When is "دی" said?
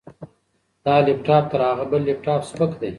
2.81-2.89